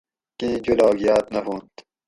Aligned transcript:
کئ 0.37 0.51
جولاگ 0.63 0.97
یاۤد 1.05 1.25
نہ 1.33 1.39
ہوانت 1.45 1.73